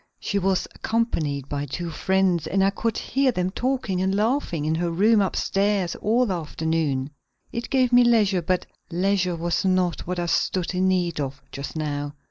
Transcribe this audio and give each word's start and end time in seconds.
She 0.19 0.39
was 0.39 0.67
accompanied 0.73 1.47
by 1.47 1.67
two 1.67 1.91
friends 1.91 2.47
and 2.47 2.63
I 2.63 2.71
could 2.71 2.97
hear 2.97 3.31
them 3.31 3.51
talking 3.51 4.01
and 4.01 4.15
laughing 4.15 4.65
in 4.65 4.73
her 4.73 4.89
room 4.89 5.21
upstairs 5.21 5.93
all 5.97 6.25
the 6.25 6.33
afternoon. 6.33 7.11
It 7.51 7.69
gave 7.69 7.93
me 7.93 8.03
leisure, 8.03 8.41
but 8.41 8.65
leisure 8.89 9.35
was 9.35 9.63
not 9.63 10.07
what 10.07 10.17
I 10.17 10.25
stood 10.25 10.73
in 10.73 10.87
need 10.87 11.19
of, 11.19 11.39
just 11.51 11.75
now. 11.75 12.15